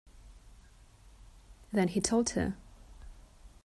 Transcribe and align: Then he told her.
Then 1.71 1.89
he 1.89 2.01
told 2.01 2.31
her. 2.31 2.55